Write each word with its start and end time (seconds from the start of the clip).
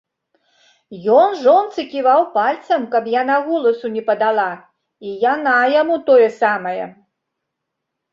Ён 1.15 1.33
жонцы 1.41 1.83
ківаў 1.91 2.21
пальцам, 2.37 2.81
каб 2.95 3.03
яна 3.21 3.35
голасу 3.49 3.91
не 3.97 4.03
падала, 4.07 4.47
і 5.09 5.13
яна 5.33 5.53
яму 5.81 5.95
тое 6.09 6.27
самае. 6.41 6.83